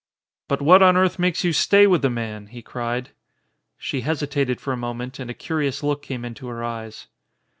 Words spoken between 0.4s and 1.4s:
"But what on earth